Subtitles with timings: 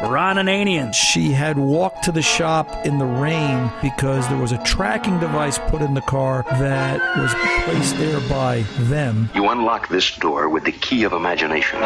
[0.00, 0.94] Ron Ananian.
[0.94, 5.58] She had walked to the shop in the rain because there was a tracking device
[5.68, 7.34] put in the car that was
[7.64, 9.28] placed there by them.
[9.34, 11.80] You unlock this door with the key of imagination.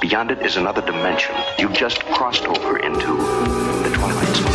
[0.00, 1.36] Beyond it is another dimension.
[1.58, 4.45] You've just crossed over into the Twilight Zone.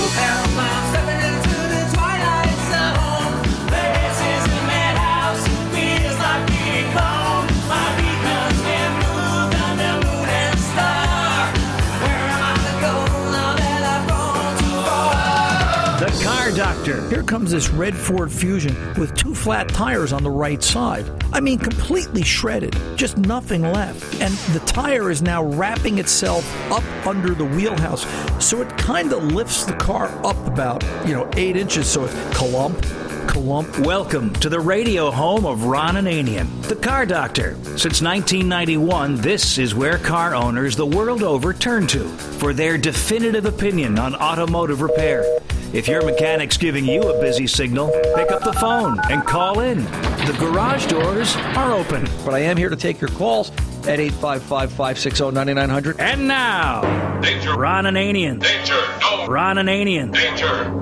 [17.11, 21.05] Here comes this red Ford Fusion with two flat tires on the right side.
[21.33, 24.21] I mean, completely shredded, just nothing left.
[24.21, 28.05] And the tire is now wrapping itself up under the wheelhouse,
[28.41, 32.13] so it kind of lifts the car up about, you know, eight inches, so it's
[32.33, 32.81] clump,
[33.27, 33.77] clump.
[33.79, 37.55] Welcome to the radio home of Ron Ananian, the Car Doctor.
[37.77, 43.45] Since 1991, this is where car owners the world over turn to for their definitive
[43.45, 45.25] opinion on automotive repair.
[45.73, 49.85] If your mechanic's giving you a busy signal, pick up the phone and call in.
[50.25, 52.09] The garage doors are open.
[52.25, 53.51] But I am here to take your calls
[53.87, 55.99] at 855 560 9900.
[55.99, 56.81] And now,
[57.21, 57.53] Danger.
[57.55, 58.41] Ron Ananian.
[58.41, 58.81] Danger.
[58.99, 59.27] No.
[59.27, 60.11] Ron Ananian.
[60.13, 60.81] Danger.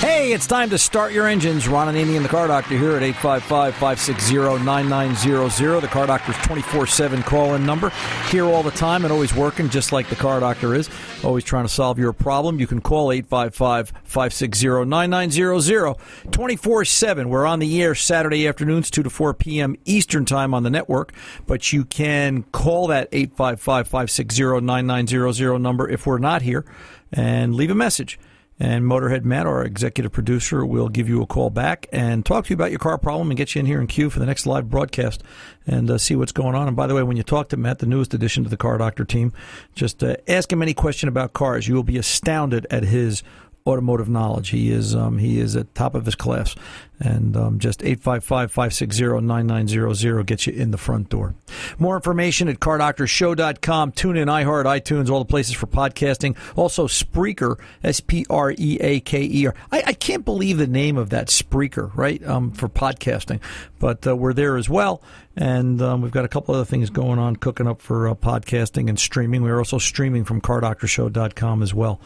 [0.00, 1.68] Hey, it's time to start your engines.
[1.68, 5.82] Ron Ananian and the Car Doctor here at 855-560-9900.
[5.82, 7.92] The Car Doctor's 24-7 call-in number.
[8.30, 10.88] Here all the time and always working just like the Car Doctor is.
[11.22, 12.58] Always trying to solve your problem.
[12.58, 15.98] You can call 855-560-9900.
[16.30, 17.26] 24-7.
[17.26, 19.76] We're on the air Saturday afternoons, 2 to 4 p.m.
[19.84, 21.12] Eastern Time on the network.
[21.46, 26.64] But you can call that 855-560-9900 number if we're not here
[27.12, 28.18] and leave a message.
[28.62, 32.50] And Motorhead Matt, our executive producer, will give you a call back and talk to
[32.50, 34.44] you about your car problem and get you in here in queue for the next
[34.44, 35.22] live broadcast
[35.66, 36.68] and uh, see what's going on.
[36.68, 38.76] And by the way, when you talk to Matt, the newest addition to the Car
[38.76, 39.32] Doctor team,
[39.74, 41.68] just uh, ask him any question about cars.
[41.68, 43.22] You will be astounded at his
[43.66, 44.50] automotive knowledge.
[44.50, 46.54] He is um, he is at top of his class.
[47.02, 51.34] And um, just 855-560-9900 gets you in the front door.
[51.78, 53.92] More information at cardoctorshow.com.
[53.92, 56.36] Tune in, iHeart, iTunes, all the places for podcasting.
[56.56, 59.54] Also Spreaker, S-P-R-E-A-K-E-R.
[59.72, 63.40] I, I can't believe the name of that Spreaker, right, um, for podcasting.
[63.78, 65.00] But uh, we're there as well.
[65.36, 68.90] And um, we've got a couple other things going on, cooking up for uh, podcasting
[68.90, 69.42] and streaming.
[69.42, 71.98] We're also streaming from cardoctorshow.com as well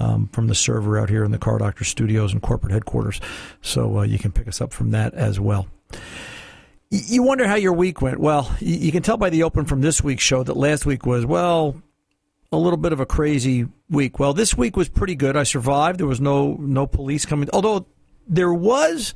[0.00, 3.20] um, from the server out here in the Car Doctor studios and corporate headquarters.
[3.62, 5.68] So uh, you can pick us up from that as well.
[6.90, 8.18] You wonder how your week went.
[8.18, 11.24] Well, you can tell by the open from this week's show that last week was,
[11.24, 11.80] well,
[12.50, 14.18] a little bit of a crazy week.
[14.18, 15.36] Well, this week was pretty good.
[15.36, 16.00] I survived.
[16.00, 17.48] There was no no police coming.
[17.52, 17.86] Although
[18.26, 19.14] there was,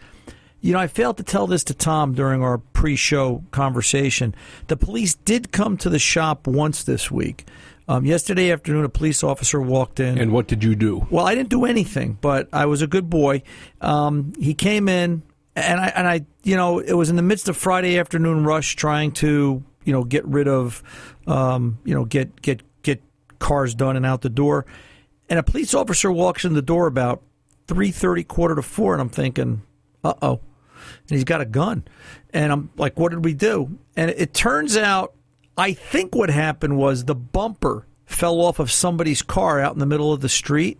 [0.60, 4.36] you know, I failed to tell this to Tom during our pre-show conversation.
[4.68, 7.44] The police did come to the shop once this week.
[7.86, 10.18] Um, yesterday afternoon, a police officer walked in.
[10.18, 11.06] And what did you do?
[11.10, 13.42] Well, I didn't do anything, but I was a good boy.
[13.80, 15.22] Um, he came in,
[15.54, 18.74] and I and I, you know, it was in the midst of Friday afternoon rush,
[18.76, 20.82] trying to, you know, get rid of,
[21.26, 23.02] um, you know, get get get
[23.38, 24.64] cars done and out the door.
[25.28, 27.22] And a police officer walks in the door about
[27.66, 29.62] three thirty, quarter to four, and I'm thinking,
[30.02, 30.40] uh oh,
[31.08, 31.84] and he's got a gun,
[32.30, 33.78] and I'm like, what did we do?
[33.94, 35.14] And it turns out,
[35.56, 39.86] I think what happened was the bumper fell off of somebody's car out in the
[39.86, 40.78] middle of the street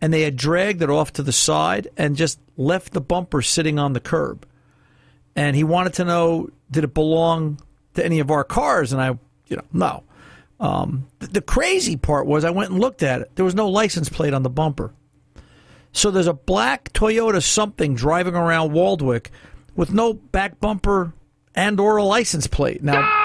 [0.00, 3.78] and they had dragged it off to the side and just left the bumper sitting
[3.78, 4.46] on the curb.
[5.36, 7.58] And he wanted to know did it belong
[7.94, 8.92] to any of our cars?
[8.92, 10.02] And I, you know, no.
[10.58, 13.32] Um, the, crazy part was I went and looked at it.
[13.34, 14.92] There was no license plate on the bumper.
[15.92, 19.30] So there's a black Toyota something driving around Waldwick
[19.74, 21.12] with no back bumper
[21.54, 22.82] and or a license plate.
[22.82, 23.21] Now,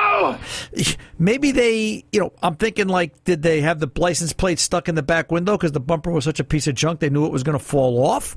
[1.19, 4.95] maybe they, you know, I'm thinking like, did they have the license plate stuck in
[4.95, 7.31] the back window because the bumper was such a piece of junk they knew it
[7.31, 8.35] was going to fall off?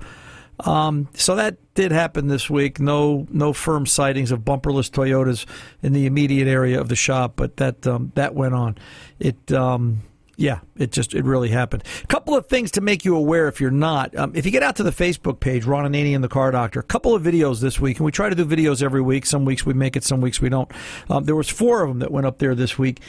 [0.61, 2.81] Um, so that did happen this week.
[2.81, 5.47] No, no firm sightings of bumperless Toyotas
[5.83, 8.77] in the immediate area of the shop, but that um, that went on.
[9.19, 9.53] It.
[9.53, 10.03] Um,
[10.41, 11.85] yeah, it just it really happened.
[12.03, 14.17] A couple of things to make you aware if you're not.
[14.17, 16.81] Um, if you get out to the Facebook page, Ron Ananian and the Car Doctor,
[16.81, 19.27] a couple of videos this week, and we try to do videos every week.
[19.27, 20.73] Some weeks we make it, some weeks we don't.
[21.11, 23.01] Um, there was four of them that went up there this week,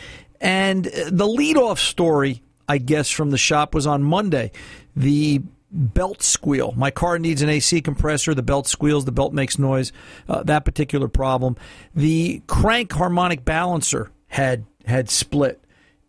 [0.42, 4.52] and uh, the leadoff story, I guess, from the shop was on Monday.
[4.98, 5.42] The
[5.72, 6.74] belt squeal.
[6.76, 8.34] My car needs an AC compressor.
[8.34, 9.06] The belt squeals.
[9.06, 9.94] The belt makes noise.
[10.28, 11.56] Uh, that particular problem.
[11.96, 15.64] The crank harmonic balancer had had split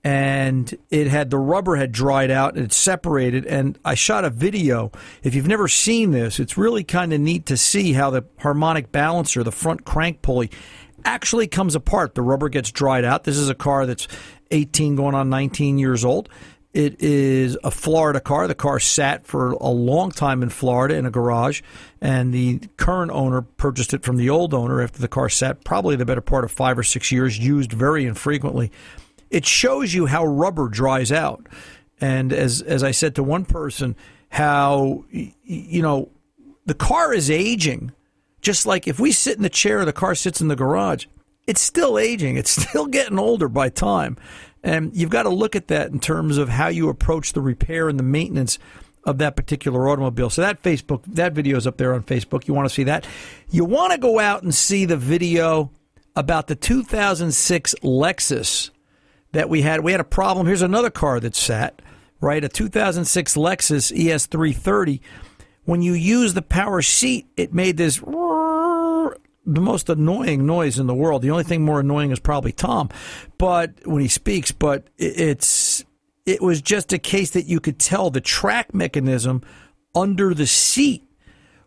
[0.05, 4.31] and it had the rubber had dried out and it separated and I shot a
[4.31, 4.91] video.
[5.23, 8.91] If you've never seen this, it's really kind of neat to see how the harmonic
[8.91, 10.51] balancer, the front crank pulley
[11.05, 12.15] actually comes apart.
[12.15, 13.25] The rubber gets dried out.
[13.25, 14.09] This is a car that's
[14.51, 16.29] 18 going on 19 years old.
[16.73, 18.49] It is a Florida car.
[18.49, 21.61] The car sat for a long time in Florida in a garage,
[22.01, 25.97] and the current owner purchased it from the old owner after the car sat probably
[25.97, 28.73] the better part of five or six years, used very infrequently.
[29.33, 31.49] It shows you how rubber dries out.
[32.01, 33.97] And as, as I said to one person,
[34.29, 36.11] how, you know,
[36.67, 37.93] the car is aging.
[38.43, 41.07] Just like if we sit in the chair, the car sits in the garage,
[41.47, 42.37] it's still aging.
[42.37, 44.19] It's still getting older by time.
[44.63, 47.89] And you've got to look at that in terms of how you approach the repair
[47.89, 48.59] and the maintenance
[49.05, 50.29] of that particular automobile.
[50.29, 52.47] So that Facebook, that video is up there on Facebook.
[52.47, 53.07] You want to see that?
[53.51, 55.71] You want to go out and see the video
[56.15, 58.71] about the 2006 Lexus
[59.33, 59.81] that we had.
[59.81, 60.47] We had a problem.
[60.47, 61.83] Here's another car that sat,
[62.21, 62.43] right?
[62.43, 65.01] A 2006 Lexus ES330.
[65.65, 67.99] When you use the power seat, it made this
[69.45, 71.23] the most annoying noise in the world.
[71.23, 72.91] The only thing more annoying is probably Tom,
[73.39, 75.85] but when he speaks, but it's
[76.25, 79.43] it was just a case that you could tell the track mechanism
[79.95, 81.05] under the seat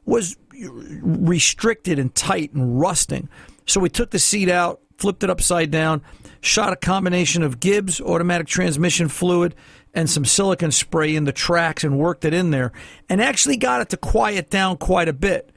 [0.05, 3.27] was restricted and tight and rusting.
[3.65, 6.01] So we took the seat out, flipped it upside down,
[6.45, 9.55] shot a combination of Gibbs automatic transmission fluid
[9.93, 12.71] and some silicon spray in the tracks and worked it in there
[13.09, 15.51] and actually got it to quiet down quite a bit.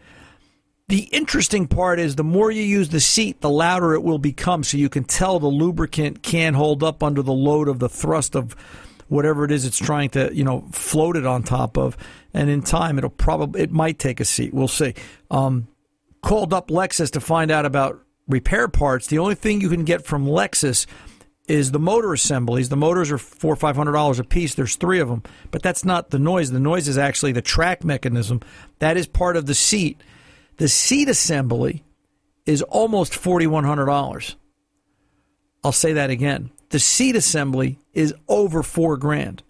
[0.88, 4.64] The interesting part is the more you use the seat, the louder it will become.
[4.64, 8.34] So you can tell the lubricant can't hold up under the load of the thrust
[8.34, 8.56] of
[9.08, 11.96] whatever it is it's trying to, you know, float it on top of.
[12.32, 14.54] And in time, it'll probably, it might take a seat.
[14.54, 14.94] We'll see.
[15.30, 15.68] Um,
[16.22, 19.06] called up Lexus to find out about repair parts.
[19.06, 20.86] The only thing you can get from Lexus
[21.46, 22.68] is the motor assemblies.
[22.68, 24.54] The motors are four or five hundred dollars a piece.
[24.54, 26.50] There's three of them, but that's not the noise.
[26.50, 28.40] The noise is actually the track mechanism.
[28.80, 30.02] That is part of the seat
[30.58, 31.84] the seat assembly
[32.44, 34.34] is almost $4,100.
[35.64, 36.50] I'll say that again.
[36.70, 39.42] The seat assembly is over four grand.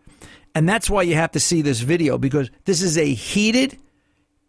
[0.54, 3.78] And that's why you have to see this video because this is a heated,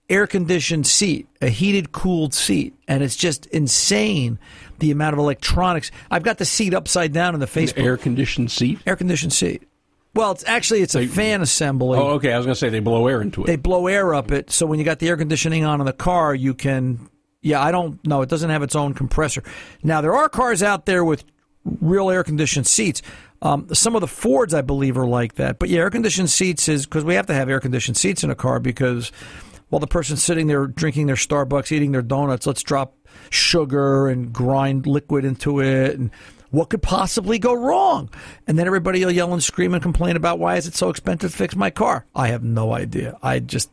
[0.10, 2.74] air conditioned seat, a heated, cooled seat.
[2.88, 4.40] And it's just insane
[4.80, 5.92] the amount of electronics.
[6.10, 7.84] I've got the seat upside down in the Facebook.
[7.84, 8.80] Air conditioned seat?
[8.86, 9.64] Air conditioned seat.
[10.16, 12.00] Well, it's actually it's a they, fan assembly.
[12.00, 12.34] Oh, okay.
[12.34, 13.48] I was going to say they blow air into it.
[13.48, 15.94] They blow air up it, so when you got the air conditioning on in the
[15.94, 17.08] car, you can.
[17.42, 18.22] Yeah, I don't know.
[18.22, 19.44] It doesn't have its own compressor.
[19.84, 21.24] Now there are cars out there with
[21.64, 23.02] real air conditioned seats.
[23.42, 25.60] Um, some of the Fords, I believe, are like that.
[25.60, 28.30] But yeah, air conditioned seats is because we have to have air conditioned seats in
[28.30, 29.12] a car because
[29.70, 32.96] while the person's sitting there drinking their Starbucks, eating their donuts, let's drop
[33.30, 36.12] sugar and grind liquid into it and
[36.52, 38.10] what could possibly go wrong?
[38.48, 41.32] And then everybody will yell and scream and complain about why is it so expensive
[41.32, 42.06] to fix my car?
[42.16, 43.18] I have no idea.
[43.22, 43.70] I just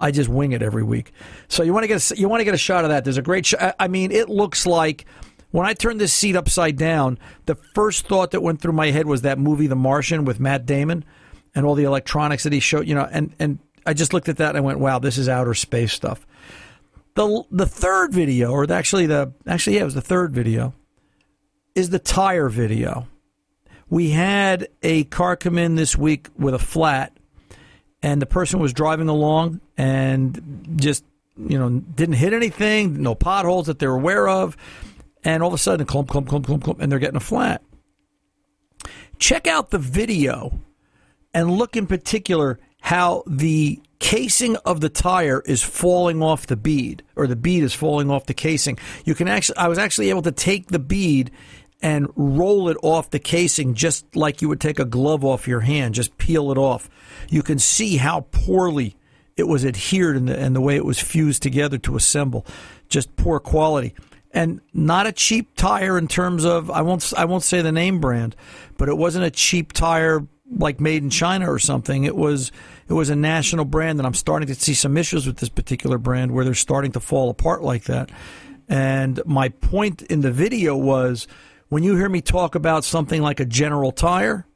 [0.00, 1.12] I just wing it every week.
[1.48, 3.04] So you want to get a, you want to get a shot of that.
[3.04, 3.74] There's a great shot.
[3.80, 5.06] I mean, it looks like
[5.50, 9.06] when I turned this seat upside down, the first thought that went through my head
[9.06, 11.04] was that movie The Martian with Matt Damon
[11.54, 14.36] and all the electronics that he showed, you know, and and I just looked at
[14.36, 16.26] that and I went, "Wow, this is outer space stuff."
[17.14, 20.74] The the third video or actually the actually yeah, it was the third video
[21.74, 23.08] is the tire video.
[23.88, 27.16] We had a car come in this week with a flat,
[28.02, 31.04] and the person was driving along and just,
[31.38, 34.56] you know, didn't hit anything, no potholes that they're aware of,
[35.24, 37.62] and all of a sudden, clump, clump, clump, clump, clump, and they're getting a flat.
[39.18, 40.60] Check out the video
[41.32, 47.02] and look in particular how the casing of the tire is falling off the bead
[47.16, 50.22] or the bead is falling off the casing you can actually i was actually able
[50.22, 51.32] to take the bead
[51.80, 55.60] and roll it off the casing just like you would take a glove off your
[55.60, 56.88] hand, just peel it off.
[57.28, 58.96] You can see how poorly
[59.36, 62.44] it was adhered and the, and the way it was fused together to assemble.
[62.88, 63.94] Just poor quality.
[64.32, 68.00] And not a cheap tire in terms of I won't I won't say the name
[68.00, 68.36] brand,
[68.76, 72.04] but it wasn't a cheap tire like made in China or something.
[72.04, 72.52] It was
[72.88, 75.98] it was a national brand, and I'm starting to see some issues with this particular
[75.98, 78.10] brand where they're starting to fall apart like that.
[78.68, 81.26] And my point in the video was
[81.68, 84.46] when you hear me talk about something like a General Tire,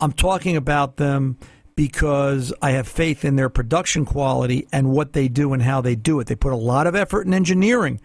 [0.00, 1.38] I'm talking about them
[1.76, 5.96] because I have faith in their production quality and what they do and how they
[5.96, 6.26] do it.
[6.26, 8.00] They put a lot of effort and engineering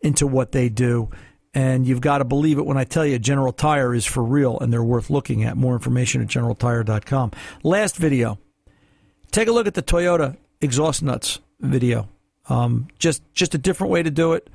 [0.00, 1.10] into what they do.
[1.52, 4.58] And you've got to believe it when I tell you General Tire is for real
[4.60, 5.56] and they're worth looking at.
[5.56, 7.32] More information at generaltire.com.
[7.64, 8.38] Last video.
[9.32, 12.08] Take a look at the Toyota exhaust nuts video.
[12.48, 14.48] Um, just just a different way to do it.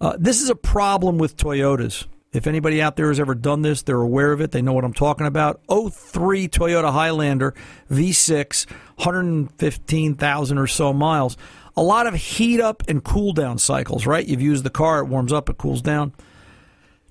[0.00, 2.06] Uh, this is a problem with Toyotas.
[2.32, 4.50] If anybody out there has ever done this, they're aware of it.
[4.50, 5.60] They know what I'm talking about.
[5.68, 7.54] 03 Toyota Highlander
[7.90, 11.36] V6, 115,000 or so miles.
[11.76, 14.26] A lot of heat up and cool down cycles, right?
[14.26, 16.12] You've used the car, it warms up, it cools down.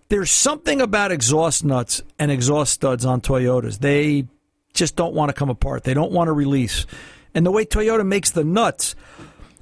[0.10, 3.80] There's something about exhaust nuts and exhaust studs on Toyotas.
[3.80, 4.28] They
[4.74, 5.84] just don't want to come apart.
[5.84, 6.86] They don't want to release.
[7.34, 8.96] And the way Toyota makes the nuts,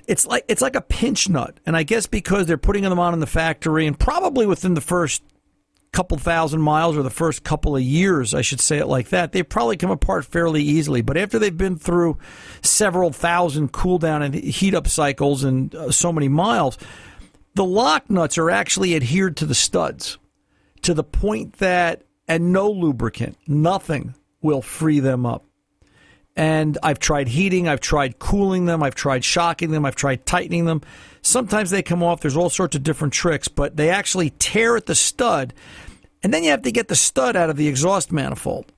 [0.07, 1.57] it's like it's like a pinch nut.
[1.65, 4.81] And I guess because they're putting them on in the factory and probably within the
[4.81, 5.24] first
[5.91, 9.33] couple thousand miles or the first couple of years, I should say it like that,
[9.33, 11.01] they probably come apart fairly easily.
[11.01, 12.17] But after they've been through
[12.62, 16.77] several thousand cool down and heat up cycles and uh, so many miles,
[17.55, 20.17] the lock nuts are actually adhered to the studs
[20.83, 25.45] to the point that, and no lubricant, nothing will free them up.
[26.35, 30.65] And I've tried heating, I've tried cooling them, I've tried shocking them, I've tried tightening
[30.65, 30.81] them.
[31.21, 34.85] Sometimes they come off, there's all sorts of different tricks, but they actually tear at
[34.85, 35.53] the stud.
[36.23, 38.71] And then you have to get the stud out of the exhaust manifold.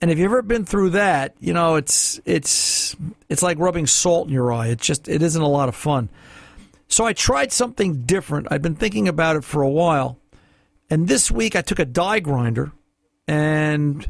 [0.00, 2.94] And if you've ever been through that, you know, it's it's
[3.28, 4.68] it's like rubbing salt in your eye.
[4.68, 6.10] It just it isn't a lot of fun.
[6.88, 8.48] So I tried something different.
[8.50, 10.18] I'd been thinking about it for a while.
[10.88, 12.72] And this week I took a die grinder
[13.26, 14.08] and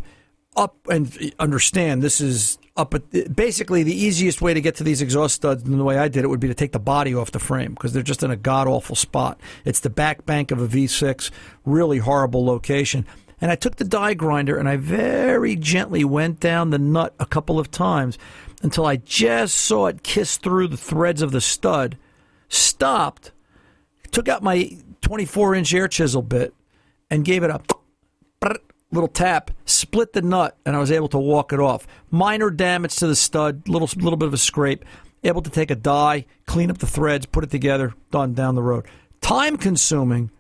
[0.57, 5.01] up and understand this is up at basically the easiest way to get to these
[5.01, 7.31] exhaust studs and the way I did it would be to take the body off
[7.31, 9.41] the frame because they're just in a god awful spot.
[9.65, 11.31] It's the back bank of a V6,
[11.65, 13.07] really horrible location.
[13.41, 17.27] And I took the die grinder and I very gently went down the nut a
[17.27, 18.19] couple of times
[18.63, 21.99] until I just saw it kiss through the threads of the stud,
[22.49, 23.33] stopped,
[24.11, 26.55] took out my 24 inch air chisel bit,
[27.11, 27.61] and gave it a
[28.93, 31.87] little tap, split the nut, and I was able to walk it off.
[32.11, 34.85] Minor damage to the stud, little little bit of a scrape.
[35.25, 38.63] Able to take a die, clean up the threads, put it together, done down the
[38.63, 38.87] road.
[39.21, 40.31] Time consuming,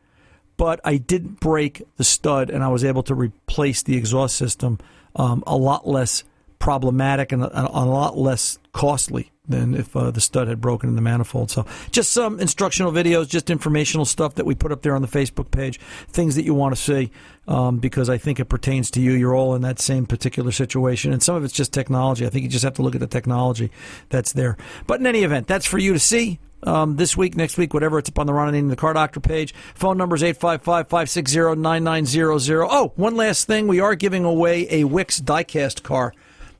[0.56, 4.78] but I didn't break the stud, and I was able to replace the exhaust system
[5.16, 6.25] um, a lot less
[6.58, 10.96] problematic and a, a lot less costly than if uh, the stud had broken in
[10.96, 11.50] the manifold.
[11.50, 15.08] So, just some instructional videos, just informational stuff that we put up there on the
[15.08, 17.10] Facebook page, things that you want to see,
[17.48, 19.12] um, because I think it pertains to you.
[19.12, 22.26] You're all in that same particular situation, and some of it's just technology.
[22.26, 23.70] I think you just have to look at the technology
[24.08, 24.56] that's there.
[24.86, 26.38] But in any event, that's for you to see.
[26.62, 29.20] Um, this week, next week, whatever, it's up on the Ron and the Car Doctor
[29.20, 29.54] page.
[29.74, 32.66] Phone number is 855 560 9900.
[32.68, 33.68] Oh, one last thing.
[33.68, 36.12] We are giving away a Wix diecast car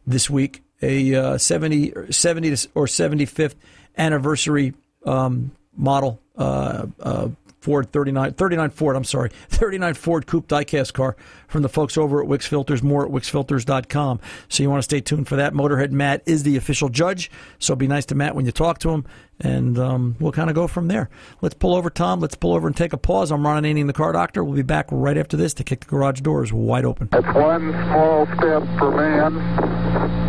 [0.07, 3.55] this week a uh, 70, 70 or 75th
[3.97, 7.29] anniversary um, model uh, uh,
[7.67, 11.17] Ford 39, 39 Ford, I'm sorry, 39 Ford Coupe diecast car
[11.49, 14.21] from the folks over at Wix Filters, more at wixfilters.com.
[14.49, 15.53] So you want to stay tuned for that.
[15.53, 17.29] Motorhead Matt is the official judge,
[17.59, 19.05] so be nice to Matt when you talk to him,
[19.41, 21.11] and um, we'll kind of go from there.
[21.41, 22.21] Let's pull over, Tom.
[22.21, 23.33] Let's pull over and take a pause.
[23.33, 24.45] I'm Ron Ananian, the car doctor.
[24.45, 27.09] We'll be back right after this to kick the garage doors wide open.
[27.15, 30.26] It's one small step for man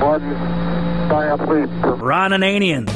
[0.00, 0.20] one
[1.08, 2.86] giant leap for Ron Ananian.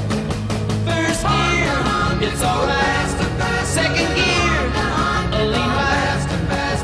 [0.84, 3.66] First gear, it's alright.
[3.66, 4.60] Second gear,
[5.32, 6.26] a lean right.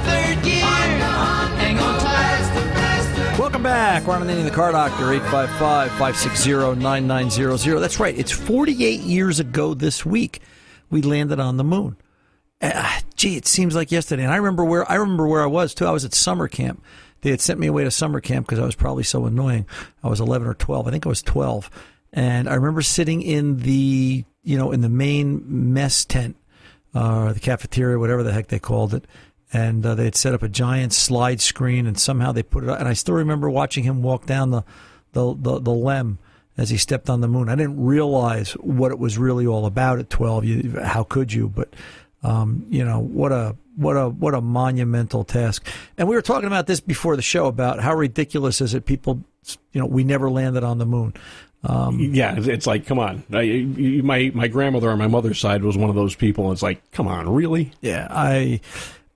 [0.04, 3.38] Third gear, hang on tight.
[3.38, 4.06] Welcome back.
[4.06, 7.78] Ron Ananian, the car doctor, 855 560 9900.
[7.80, 8.16] That's right.
[8.16, 10.40] It's 48 years ago this week
[10.88, 11.96] we landed on the moon.
[12.60, 14.24] Uh, gee, it seems like yesterday.
[14.24, 15.86] And I remember where I remember where I was too.
[15.86, 16.82] I was at summer camp.
[17.22, 19.66] They had sent me away to summer camp because I was probably so annoying.
[20.02, 20.86] I was 11 or 12.
[20.86, 21.70] I think I was 12.
[22.12, 26.36] And I remember sitting in the, you know, in the main mess tent,
[26.94, 29.06] uh, the cafeteria, whatever the heck they called it.
[29.52, 32.70] And uh, they had set up a giant slide screen, and somehow they put it.
[32.70, 32.80] Up.
[32.80, 34.64] And I still remember watching him walk down the,
[35.12, 36.18] the, the, the lem
[36.56, 37.48] as he stepped on the moon.
[37.48, 40.44] I didn't realize what it was really all about at 12.
[40.44, 41.48] You, how could you?
[41.48, 41.74] But
[42.26, 45.66] um, you know what a what a what a monumental task.
[45.96, 49.22] And we were talking about this before the show about how ridiculous is it people
[49.72, 51.14] you know we never landed on the moon.
[51.62, 53.22] Um, yeah, it's like come on.
[53.32, 53.64] I,
[54.02, 56.50] my my grandmother on my mother's side was one of those people.
[56.52, 57.72] It's like come on, really?
[57.80, 58.60] Yeah, I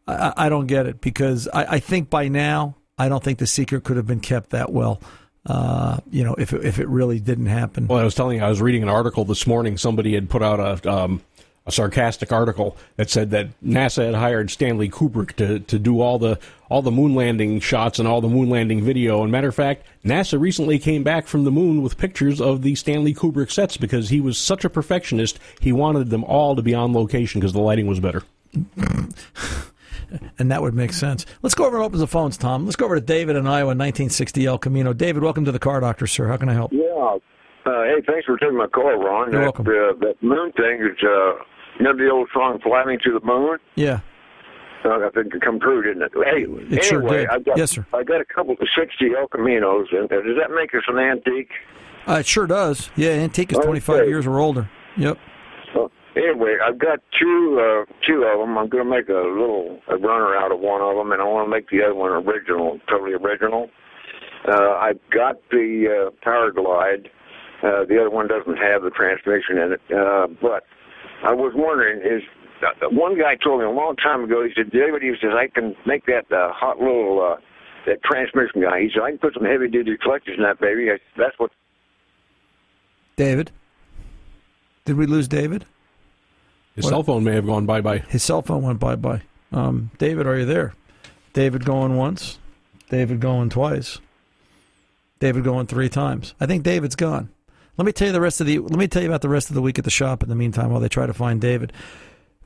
[0.07, 3.47] I, I don't get it because I, I think by now I don't think the
[3.47, 5.00] secret could have been kept that well.
[5.47, 7.87] Uh, you know, if it, if it really didn't happen.
[7.87, 9.79] Well, I was telling you, I was reading an article this morning.
[9.79, 11.23] Somebody had put out a um,
[11.71, 16.19] a sarcastic article that said that NASA had hired Stanley Kubrick to, to do all
[16.19, 19.23] the all the moon landing shots and all the moon landing video.
[19.23, 22.75] And matter of fact, NASA recently came back from the moon with pictures of the
[22.75, 25.39] Stanley Kubrick sets because he was such a perfectionist.
[25.61, 28.23] He wanted them all to be on location because the lighting was better.
[30.39, 31.27] and that would make sense.
[31.43, 32.65] Let's go over and open the phones, Tom.
[32.65, 34.93] Let's go over to David in Iowa, 1960 El Camino.
[34.93, 36.29] David, welcome to the Car Doctor, sir.
[36.29, 36.73] How can I help?
[36.73, 37.19] Yeah.
[37.67, 39.33] Uh, hey, thanks for taking my call, Ron.
[39.33, 39.67] You're that, welcome.
[39.67, 41.33] Uh, that moon thing is, uh,
[41.81, 44.01] you know, the old song "Flying to the Moon." Yeah.
[44.85, 46.13] Uh, I think it come true, didn't it?
[46.15, 47.29] Hey, It anyway, sure did.
[47.29, 47.87] I got Yes, sir.
[47.93, 50.99] I got a couple of sixty El Caminos, and uh, does that make us an
[50.99, 51.51] antique?
[52.09, 52.91] Uh, it sure does.
[52.97, 54.71] Yeah, Antique is 25 years or older.
[54.97, 55.19] Yep.
[56.17, 58.59] Anyway, I've got two uh, two of them.
[58.59, 61.25] I'm going to make a little a runner out of one of them, and I
[61.25, 63.71] want to make the other one original, totally original.
[64.49, 67.11] Uh, I've got the uh, Power Glide.
[67.63, 70.65] Uh, the other one doesn't have the transmission in it, uh, but
[71.25, 72.23] I was wondering is.
[72.62, 74.45] Uh, one guy told me a long time ago.
[74.45, 77.41] He said, "David," he says, "I can make that uh, hot little uh,
[77.87, 80.91] that transmission guy." He said, "I can put some heavy duty collectors in that baby."
[80.91, 81.50] I, said, that's what
[83.17, 83.50] David,
[84.85, 85.65] did we lose David?
[86.75, 87.99] His What- cell phone may have gone bye bye.
[87.99, 89.23] His cell phone went bye bye.
[89.53, 90.75] Um, David, are you there?
[91.33, 92.39] David going once.
[92.89, 94.00] David going twice.
[95.19, 96.35] David going three times.
[96.41, 97.29] I think David's gone.
[97.77, 98.59] Let me tell you the rest of the.
[98.59, 100.23] Let me tell you about the rest of the week at the shop.
[100.23, 101.73] In the meantime, while they try to find David,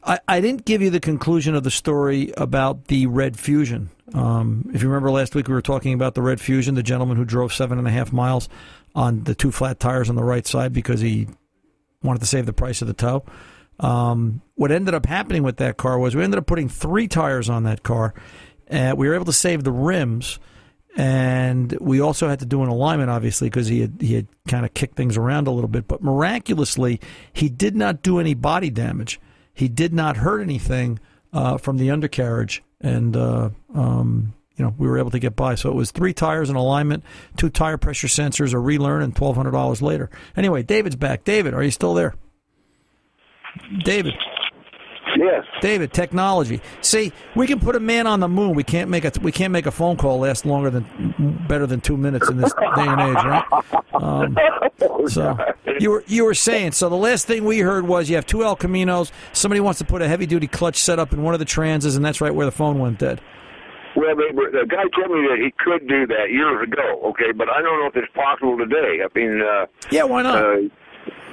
[0.03, 3.91] I, I didn't give you the conclusion of the story about the Red Fusion.
[4.13, 7.17] Um, if you remember last week, we were talking about the Red Fusion, the gentleman
[7.17, 8.49] who drove seven and a half miles
[8.95, 11.27] on the two flat tires on the right side because he
[12.03, 13.25] wanted to save the price of the tow.
[13.81, 17.49] Um, what ended up happening with that car was we ended up putting three tires
[17.49, 18.15] on that car.
[18.71, 20.39] Uh, we were able to save the rims,
[20.97, 24.65] and we also had to do an alignment, obviously, because he had he had kind
[24.65, 25.89] of kicked things around a little bit.
[25.89, 27.01] But miraculously,
[27.33, 29.21] he did not do any body damage.
[29.53, 31.01] He did not hurt anything
[31.33, 35.57] uh, from the undercarriage, and uh, um, you know we were able to get by.
[35.57, 37.03] So it was three tires and alignment,
[37.37, 40.11] two tire pressure sensors, a relearn, and twelve hundred dollars later.
[40.37, 41.25] Anyway, David's back.
[41.25, 42.15] David, are you still there?
[43.85, 44.15] David.
[45.17, 45.45] Yes.
[45.61, 46.61] David, technology.
[46.81, 48.55] See, we can put a man on the moon.
[48.55, 50.85] We can't make a we can't make a phone call last longer than
[51.49, 53.45] better than two minutes in this day and age, right?
[53.95, 54.37] Um,
[55.09, 55.37] so
[55.79, 56.73] you were you were saying.
[56.73, 59.11] So the last thing we heard was you have two El Caminos.
[59.33, 62.05] Somebody wants to put a heavy duty clutch setup in one of the Transes, and
[62.05, 63.21] that's right where the phone went dead.
[63.97, 67.01] Well, they were, the guy told me that he could do that years ago.
[67.11, 69.01] Okay, but I don't know if it's possible today.
[69.05, 70.37] I mean, uh, Yeah, why not?
[70.43, 70.57] uh,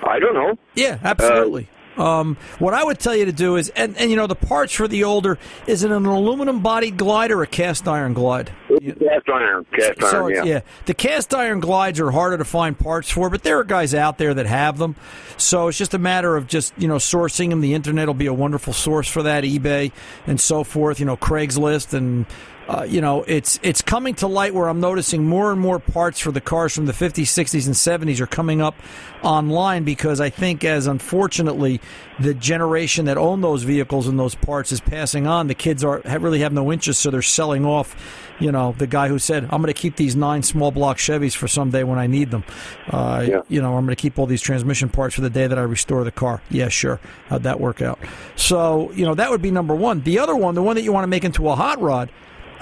[0.08, 0.56] I don't know.
[0.76, 1.68] Yeah, absolutely.
[1.98, 4.74] Um, what I would tell you to do is, and, and you know, the parts
[4.74, 8.52] for the older is it an aluminum bodied glide or a cast iron glide?
[8.70, 10.34] Cast iron, cast iron.
[10.34, 10.44] yeah.
[10.44, 13.94] yeah, the cast iron glides are harder to find parts for, but there are guys
[13.94, 14.96] out there that have them.
[15.38, 17.62] So it's just a matter of just you know sourcing them.
[17.62, 19.92] The internet will be a wonderful source for that, eBay
[20.26, 21.00] and so forth.
[21.00, 22.26] You know, Craigslist and.
[22.72, 26.20] Uh, you know, it's it's coming to light where I'm noticing more and more parts
[26.22, 28.76] for the cars from the 50s, 60s, and 70s are coming up
[29.24, 31.82] online because I think, as unfortunately,
[32.18, 35.48] the generation that own those vehicles and those parts is passing on.
[35.48, 37.94] The kids are have, really have no interest, so they're selling off.
[38.40, 41.36] You know, the guy who said, "I'm going to keep these nine small block Chevys
[41.36, 42.46] for someday when I need them."
[42.90, 43.42] Uh, Yeah.
[43.50, 45.64] You know, I'm going to keep all these transmission parts for the day that I
[45.64, 46.42] restore the car.
[46.50, 47.02] Yeah, sure.
[47.28, 48.00] How'd that work out?
[48.38, 50.02] So, you know, that would be number one.
[50.04, 52.10] The other one, the one that you want to make into a hot rod.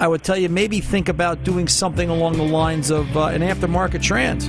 [0.00, 3.42] I would tell you maybe think about doing something along the lines of uh, an
[3.42, 4.48] aftermarket trans.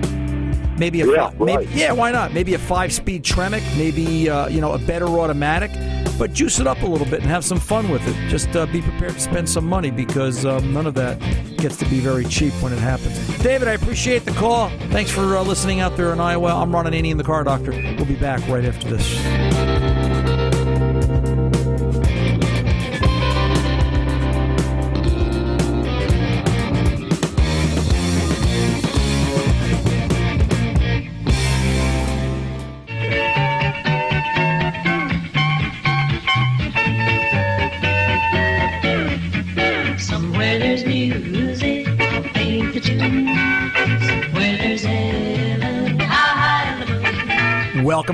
[0.80, 1.76] Maybe a Yeah, fi- maybe, right.
[1.76, 2.34] yeah, why not?
[2.34, 5.70] Maybe a five-speed Tremec, maybe uh, you know a better automatic,
[6.18, 8.30] but juice it up a little bit and have some fun with it.
[8.30, 11.20] Just uh, be prepared to spend some money because um, none of that
[11.58, 13.16] gets to be very cheap when it happens.
[13.44, 14.70] David, I appreciate the call.
[14.90, 16.56] Thanks for uh, listening out there in Iowa.
[16.56, 17.72] I'm Ron Ananian, the Car Doctor.
[17.72, 19.91] We'll be back right after this.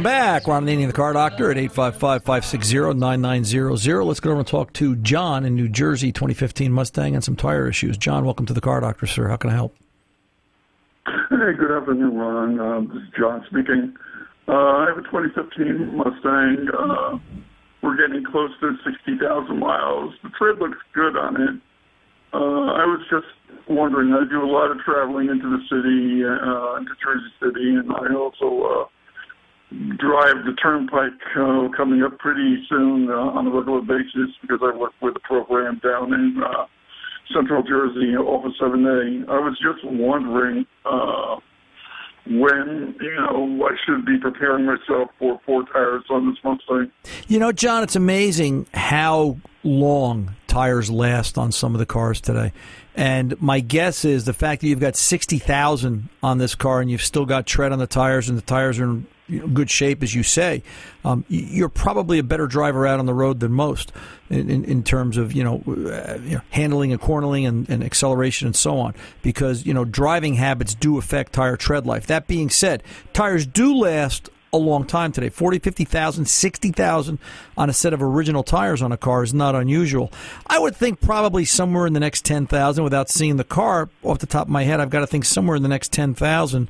[0.08, 0.48] Back.
[0.48, 4.06] Ron Ananian, the Car Doctor, at 855-560-9900.
[4.06, 7.68] Let's go over and talk to John in New Jersey, 2015 Mustang, and some tire
[7.68, 7.98] issues.
[7.98, 9.28] John, welcome to the Car Doctor, sir.
[9.28, 9.76] How can I help?
[11.06, 12.58] Hey, good afternoon, Ron.
[12.58, 13.98] Uh, this is John speaking.
[14.48, 16.70] Uh, I have a 2015 Mustang.
[16.72, 17.18] Uh,
[17.84, 20.14] we're getting close to 60,000 miles.
[20.24, 21.60] The tread looks good on it.
[22.34, 23.28] Uh, I was just
[23.68, 27.92] wondering, I do a lot of traveling into the city, uh, into Jersey City, and
[27.92, 28.86] I also uh,
[29.72, 34.76] drive the turnpike uh, coming up pretty soon uh, on a regular basis because I
[34.76, 36.66] work with a program down in uh,
[37.34, 39.28] Central Jersey, Office 7A.
[39.28, 41.36] I was just wondering uh,
[42.28, 46.92] when, you know, I should be preparing myself for four tires on this Mustang.
[47.28, 52.52] You know, John, it's amazing how long tires last on some of the cars today.
[52.96, 57.04] And my guess is the fact that you've got 60,000 on this car and you've
[57.04, 59.08] still got tread on the tires and the tires are in
[59.54, 60.64] good shape, as you say,
[61.06, 63.92] um, you're probably a better driver out on the road than most
[64.32, 67.84] in, in, in terms of, you know, uh, you know handling and cornering and, and
[67.84, 68.96] acceleration and so on.
[69.22, 72.08] Because, you know, driving habits do affect tire tread life.
[72.08, 72.82] That being said,
[73.14, 75.30] tires do last a long time today.
[75.30, 77.20] 40, 50,000, 60,000
[77.58, 80.12] on a set of original tires on a car is not unusual.
[80.48, 84.26] I would think probably somewhere in the next 10,000 without seeing the car off the
[84.26, 84.80] top of my head.
[84.80, 86.68] I've got to think somewhere in the next 10,000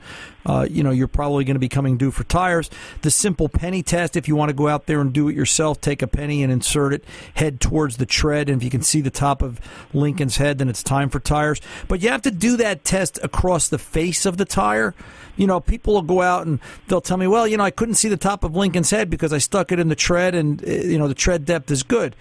[0.47, 2.69] uh, you know, you're probably going to be coming due for tires.
[3.01, 5.81] The simple penny test, if you want to go out there and do it yourself,
[5.81, 7.03] take a penny and insert it,
[7.35, 9.59] head towards the tread, and if you can see the top of
[9.93, 11.59] Lincoln's head, then it's time for tires.
[11.89, 14.95] But you have to do that test across the face of the tire.
[15.35, 17.95] You know, people will go out and they'll tell me, well, you know, I couldn't
[17.95, 20.71] see the top of Lincoln's head because I stuck it in the tread, and uh,
[20.71, 22.15] you know, the tread depth is good.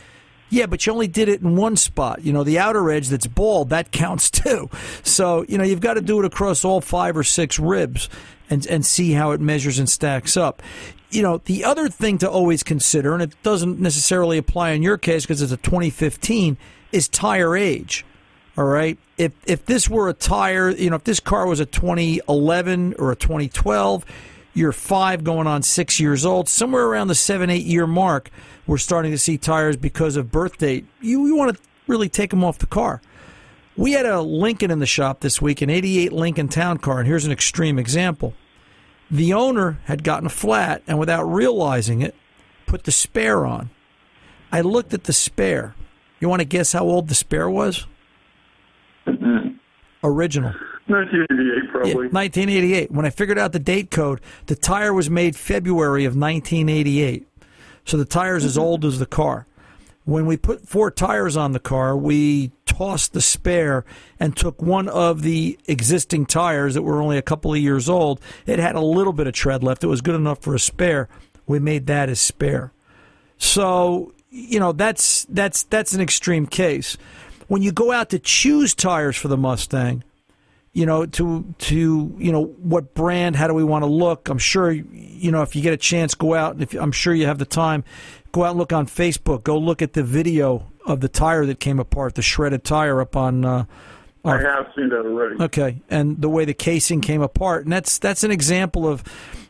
[0.49, 2.25] Yeah, but you only did it in one spot.
[2.25, 4.71] You know, the outer edge that's bald, that counts too.
[5.03, 8.09] So, you know, you've got to do it across all five or six ribs
[8.49, 10.63] and, and see how it measures and stacks up.
[11.11, 14.99] You know, the other thing to always consider, and it doesn't necessarily apply in your
[14.99, 16.57] case because it's a 2015,
[16.93, 18.05] is tire age.
[18.59, 18.99] All right.
[19.19, 23.13] If if this were a tire, you know, if this car was a 2011 or
[23.13, 24.05] a 2012,
[24.57, 28.31] you're five going on six years old, somewhere around the seven eight year mark,
[28.67, 30.87] we're starting to see tires because of birth date.
[31.01, 33.03] You you want to really take them off the car.
[33.77, 37.07] We had a Lincoln in the shop this week, an 88 Lincoln Town Car, and
[37.07, 38.33] here's an extreme example.
[39.11, 42.15] The owner had gotten a flat and without realizing it,
[42.65, 43.69] put the spare on.
[44.51, 45.75] I looked at the spare.
[46.21, 47.87] You want to guess how old the spare was?
[50.03, 50.55] Original.
[50.87, 52.09] 1988, Yeah, probably.
[52.09, 52.91] 1988.
[52.93, 57.27] When I figured out the date code, the tire was made February of 1988.
[57.85, 59.47] So the tire's is as old as the car.
[60.05, 63.85] When we put four tires on the car, we tossed the spare
[64.21, 68.21] and took one of the existing tires that were only a couple of years old.
[68.47, 69.83] It had a little bit of tread left.
[69.83, 71.09] It was good enough for a spare.
[71.49, 72.73] We made that as spare.
[73.39, 76.97] So, you know, that's that's that's an extreme case.
[77.49, 80.03] When you go out to choose tires for the Mustang,
[80.77, 84.29] you know, to to you know what brand, how do we want to look?
[84.29, 86.53] I'm sure you know if you get a chance, go out.
[86.53, 87.83] and If I'm sure you have the time,
[88.31, 89.43] go out and look on Facebook.
[89.43, 93.17] Go look at the video of the tire that came apart, the shredded tire up
[93.17, 93.43] on.
[93.47, 93.65] Uh,
[94.23, 95.43] I have seen that already.
[95.45, 99.03] Okay, and the way the casing came apart, and that's that's an example of,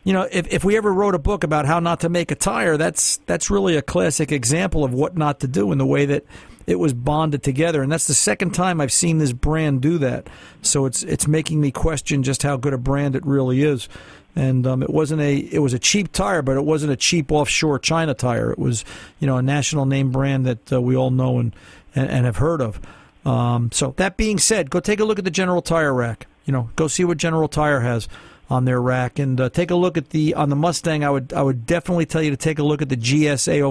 [0.05, 2.35] you know, if if we ever wrote a book about how not to make a
[2.35, 6.05] tire, that's that's really a classic example of what not to do in the way
[6.05, 6.23] that
[6.67, 10.27] it was bonded together, and that's the second time I've seen this brand do that.
[10.61, 13.87] So it's it's making me question just how good a brand it really is.
[14.35, 17.31] And um, it wasn't a it was a cheap tire, but it wasn't a cheap
[17.31, 18.51] offshore China tire.
[18.51, 18.83] It was
[19.19, 21.55] you know a national name brand that uh, we all know and,
[21.95, 22.81] and and have heard of.
[23.25, 26.27] Um, so that being said, go take a look at the General Tire rack.
[26.45, 28.07] You know, go see what General Tire has
[28.49, 31.05] on their rack, and uh, take a look at the on the Mustang.
[31.05, 33.65] I would I would definitely tell you to take a look at the GSA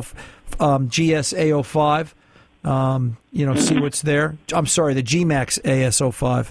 [0.61, 2.13] um, GSA05.
[2.67, 4.37] Um, you know, see what's there.
[4.53, 6.51] I'm sorry, the GMAX AS05.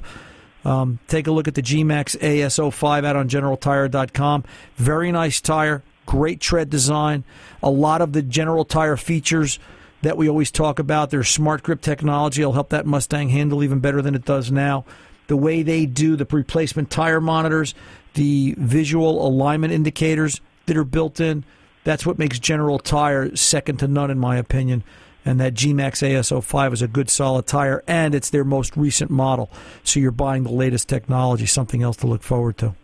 [0.65, 4.45] Um, take a look at the GMAX AS05 out on GeneralTire.com.
[4.77, 7.25] Very nice tire, great tread design.
[7.61, 9.59] A lot of the General Tire features
[10.01, 11.09] that we always talk about.
[11.09, 14.85] Their smart grip technology will help that Mustang handle even better than it does now.
[15.27, 17.75] The way they do the replacement tire monitors,
[18.13, 21.43] the visual alignment indicators that are built in,
[21.83, 24.83] that's what makes General Tire second to none, in my opinion.
[25.27, 29.49] And that GMAX AS05 is a good solid tire, and it's their most recent model.
[29.83, 32.75] So you're buying the latest technology, something else to look forward to.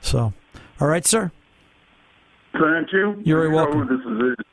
[0.00, 0.32] So,
[0.80, 1.32] all right, sir.
[2.52, 3.20] Thank you.
[3.24, 3.80] You're very welcome.
[3.80, 4.46] This is it.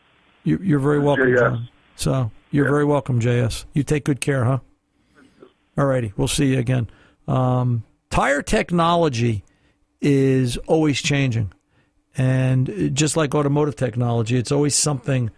[0.43, 1.39] You, you're very welcome, JS.
[1.39, 1.69] John.
[1.95, 3.65] So you're very welcome, JS.
[3.73, 4.60] You take good care, huh?
[5.78, 6.13] All righty.
[6.17, 6.89] We'll see you again.
[7.28, 9.43] Um, tire technology
[10.02, 11.52] is always changing.
[12.17, 15.30] And just like automotive technology, it's always something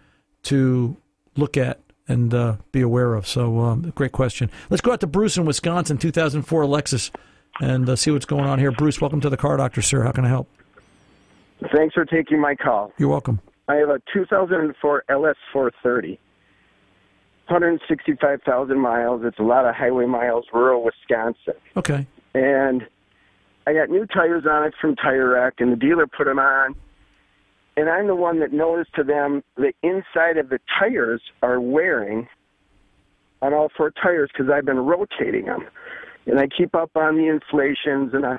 [0.44, 0.96] to
[1.36, 1.80] look at
[2.10, 3.26] and uh, be aware of.
[3.26, 4.50] So, um, great question.
[4.68, 7.10] Let's go out to Bruce in Wisconsin, 2004 Lexus,
[7.60, 8.72] and uh, see what's going on here.
[8.72, 10.02] Bruce, welcome to the Car Doctor, sir.
[10.02, 10.48] How can I help?
[11.74, 12.92] Thanks for taking my call.
[12.98, 13.40] You're welcome.
[13.68, 16.18] I have a 2004 LS430,
[17.46, 19.22] 165,000 miles.
[19.24, 21.54] It's a lot of highway miles, rural Wisconsin.
[21.76, 22.06] Okay.
[22.34, 22.86] And
[23.66, 26.74] I got new tires on it from Tire Rack, and the dealer put them on.
[27.80, 32.28] And I'm the one that noticed to them the inside of the tires are wearing
[33.40, 35.66] on all four tires because I've been rotating them.
[36.26, 38.36] And I keep up on the inflations, and I,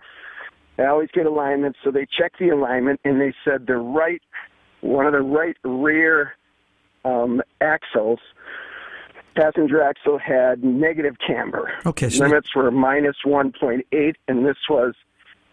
[0.77, 1.75] I always get alignment.
[1.83, 4.21] So they checked the alignment, and they said the right,
[4.81, 6.33] one of the right rear
[7.03, 8.19] um, axles,
[9.35, 11.73] passenger axle had negative camber.
[11.87, 14.93] Okay, so- limits were minus 1.8, and this was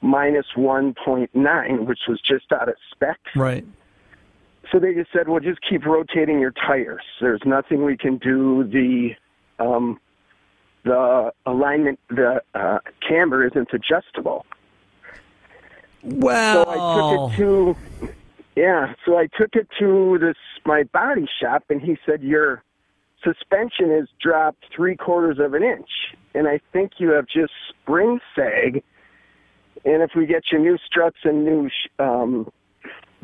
[0.02, 3.18] minus 1.9, which was just out of spec.
[3.34, 3.64] Right.
[4.70, 7.02] So they just said, well, just keep rotating your tires.
[7.20, 8.64] There's nothing we can do.
[8.64, 9.10] The
[9.58, 9.98] um,
[10.84, 14.46] the alignment, the uh, camber isn't adjustable.
[16.02, 17.76] Well, So I took it to,
[18.56, 22.62] Yeah, so I took it to this my body shop, and he said your
[23.24, 25.90] suspension is dropped three quarters of an inch,
[26.34, 28.82] and I think you have just spring sag.
[29.84, 32.50] And if we get you new struts and new um,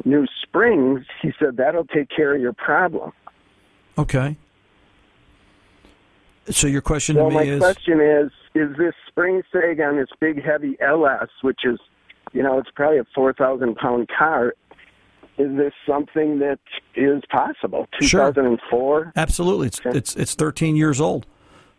[0.04, 3.12] new springs, he said that'll take care of your problem.
[3.96, 4.36] Okay.
[6.50, 9.42] So your question So to my me is Well, my question is: Is this spring
[9.52, 11.78] sag on this big heavy LS, which is,
[12.32, 14.54] you know, it's probably a four thousand pound car?
[15.38, 16.58] Is this something that
[16.94, 17.88] is possible?
[17.98, 19.12] Two thousand and four.
[19.16, 21.26] Absolutely, it's it's it's 13 years old,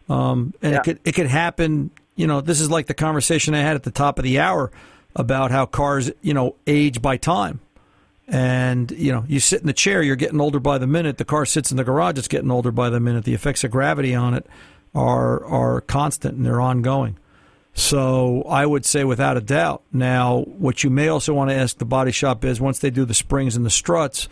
[0.09, 0.79] um, and Yeah.
[0.79, 1.91] it could it could happen.
[2.15, 4.71] You know, this is like the conversation I had at the top of the hour
[5.15, 7.59] about how cars, you know, age by time.
[8.27, 11.17] And you know, you sit in the chair, you're getting older by the minute.
[11.17, 13.23] The car sits in the garage, it's getting older by the minute.
[13.23, 14.47] The effects of gravity on it
[14.95, 17.17] are are constant and they're ongoing.
[17.73, 19.83] So I would say without a doubt.
[19.91, 23.03] Now, what you may also want to ask the body shop is once they do
[23.05, 24.29] the springs and the struts,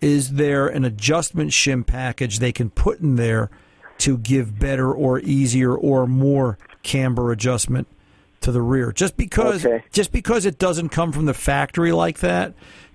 [0.00, 3.48] is there an adjustment shim package they can put in there
[3.98, 7.86] to give better or easier or more camber adjustment
[8.40, 8.90] to the rear?
[8.92, 9.84] Just because Okay.
[9.92, 12.54] just because it doesn't come from the factory like that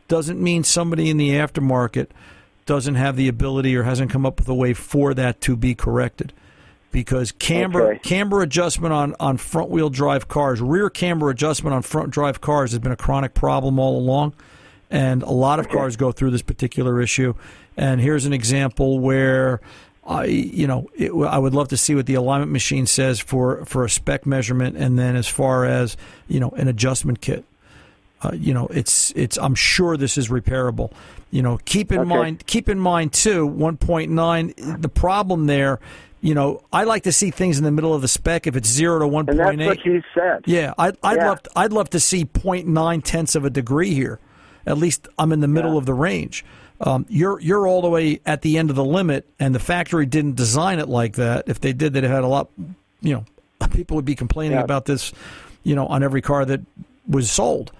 [0.09, 2.07] doesn't mean somebody in the aftermarket
[2.65, 5.73] doesn't have the ability or hasn't come up with a way for that to be
[5.73, 6.33] corrected.
[6.91, 7.99] Because camber Okay.
[7.99, 12.71] camber adjustment on, on front wheel drive cars, rear camber adjustment on front drive cars
[12.71, 14.33] has been a chronic problem all along
[14.91, 17.35] and a lot of cars go through this particular issue.
[17.77, 19.61] And here's an example where
[20.05, 23.63] I, you know, it, I would love to see what the alignment machine says for
[23.65, 25.95] for a spec measurement, and then as far as
[26.27, 27.45] you know, an adjustment kit.
[28.21, 29.37] Uh, you know, it's it's.
[29.37, 30.91] I'm sure this is repairable.
[31.31, 32.09] You know, keep in Okay.
[32.09, 33.47] mind, keep in mind too.
[33.47, 34.81] 1.9.
[34.81, 35.79] The problem there.
[36.21, 38.45] You know, I like to see things in the middle of the spec.
[38.45, 40.41] If it's zero to 1.8, And that's what he said.
[40.45, 41.27] yeah, I'd, I'd Yeah.
[41.29, 44.19] love to, I'd love to see 0.9 tenths of a degree here.
[44.65, 46.43] At least I'm in the middle of the range.
[46.81, 50.05] Um, you're you're all the way at the end of the limit, and the factory
[50.05, 51.45] didn't design it like that.
[51.47, 52.49] If they did, they'd have had a lot.
[53.01, 53.13] You
[53.61, 54.63] know, people would be complaining Yeah.
[54.63, 55.13] about this.
[55.63, 56.59] You know, on every car that
[57.07, 57.71] was sold.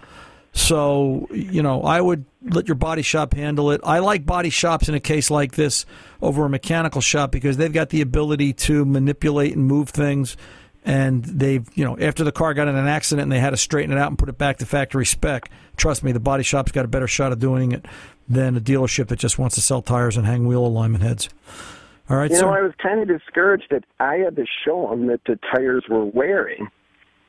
[0.51, 3.81] So, you know, I would let your body shop handle it.
[3.83, 5.85] I like body shops in a case like this
[6.21, 10.37] over a mechanical shop because they've got the ability to manipulate and move things.
[10.85, 13.57] And they've, you know, after the car got in an accident and they had to
[13.57, 16.71] straighten it out and put it back to factory spec, trust me, the body shop's
[16.71, 17.85] got a better shot of doing it
[18.27, 21.29] than a dealership that just wants to sell tires and hang wheel alignment heads.
[22.09, 24.89] All right, You so know, I was kind of discouraged that I had to show
[24.89, 26.67] them that the tires were wearing,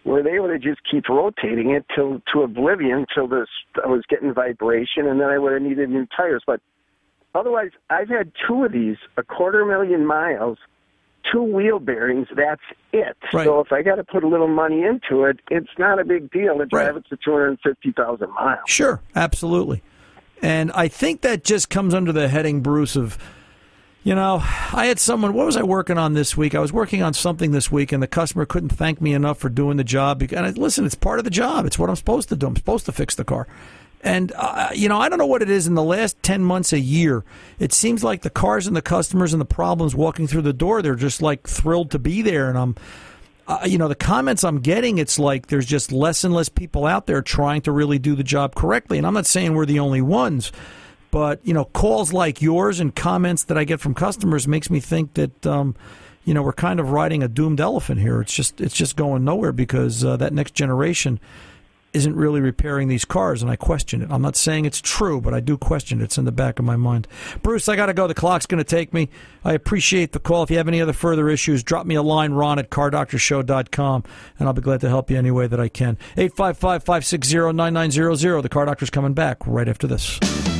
[0.05, 3.49] where they would have just keep rotating it till to oblivion till this
[3.85, 6.43] I was getting vibration, and then I would have needed new tires.
[6.47, 6.61] But
[7.35, 10.59] otherwise, I've had two of these, a quarter million miles,
[11.31, 12.29] two wheel bearings.
[12.35, 13.17] That's it.
[13.33, 13.45] Right.
[13.45, 16.31] So if I got to put a little money into it, it's not a big
[16.31, 17.05] deal to drive Right.
[17.05, 18.61] it to two hundred fifty thousand miles.
[18.67, 19.83] Sure, absolutely.
[20.43, 23.19] And I think that just comes under the heading, Bruce, of,
[24.03, 26.55] you know, I had someone, what was I working on this week?
[26.55, 29.49] I was working on something this week, and the customer couldn't thank me enough for
[29.49, 30.23] doing the job.
[30.23, 31.67] And I, listen, it's part of the job.
[31.67, 32.47] It's what I'm supposed to do.
[32.47, 33.47] I'm supposed to fix the car.
[34.03, 36.73] And, uh, you know, I don't know what it is in the last 10 months,
[36.73, 37.23] a year.
[37.59, 40.81] It seems like the cars and the customers and the problems walking through the door,
[40.81, 42.49] they're just like thrilled to be there.
[42.49, 42.77] And I'm,
[43.47, 46.87] uh, you know, the comments I'm getting, it's like there's just less and less people
[46.87, 48.97] out there trying to really do the job correctly.
[48.97, 50.51] And I'm not saying we're the only ones,
[51.11, 54.81] but you know, calls like yours and comments that I get from customers makes me
[54.81, 55.75] think that um,
[56.25, 58.21] you know we're kind of riding a doomed elephant here.
[58.21, 61.21] It's just it's just going nowhere because uh, that next generation
[61.93, 64.11] isn't really repairing these cars, and I question it.
[64.11, 66.05] I'm not saying it's true, but I do question it.
[66.05, 67.09] It's in the back of my mind.
[67.43, 68.07] Bruce, I got to go.
[68.07, 69.09] The clock's going to take me.
[69.45, 70.43] I appreciate the call.
[70.43, 74.05] If you have any other further issues, drop me a line, ron at cardoctorshow.com,
[74.39, 75.99] and I'll be glad to help you any way that I can.
[76.17, 78.43] 855 560 9900.
[78.43, 80.60] The Car Doctor's coming back right after this.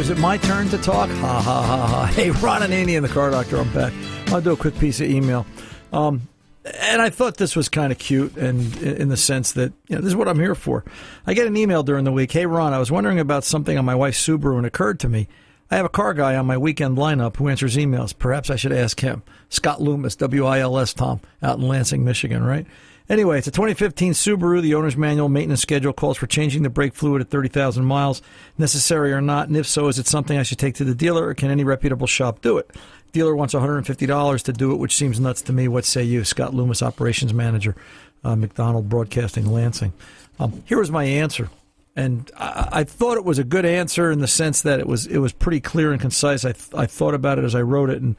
[0.00, 1.10] Is it my turn to talk?
[1.10, 2.06] Ha ha ha ha.
[2.14, 3.92] Hey, Ron Ananian in the Car Doctor, I'm back.
[4.28, 5.44] I'll do a quick piece of email.
[5.92, 6.26] Um,
[6.64, 10.00] and I thought this was kind of cute, and in the sense that you know
[10.00, 10.86] this is what I'm here for.
[11.26, 12.32] I get an email during the week.
[12.32, 15.28] Hey, Ron, I was wondering about something on my wife's Subaru, and occurred to me.
[15.70, 18.16] I have a car guy on my weekend lineup who answers emails.
[18.18, 19.22] Perhaps I should ask him.
[19.50, 22.66] Scott Loomis, W I L S, Tom, out in Lansing, Michigan, right?
[23.10, 24.62] Anyway, it's a 2015 Subaru.
[24.62, 28.22] The owner's manual maintenance schedule calls for changing the brake fluid at 30,000 miles,
[28.56, 29.48] necessary or not.
[29.48, 31.64] And if so, is it something I should take to the dealer, or can any
[31.64, 32.70] reputable shop do it?
[33.10, 35.66] Dealer wants $150 to do it, which seems nuts to me.
[35.66, 36.22] What say you?
[36.22, 37.74] Scott Loomis, operations manager,
[38.22, 39.92] uh, MacDonald Broadcasting, Lansing.
[40.38, 41.50] Um, here was my answer,
[41.96, 45.06] and I, I thought it was a good answer in the sense that it was
[45.08, 46.44] it was pretty clear and concise.
[46.44, 48.14] I, th- I thought about it as I wrote it, and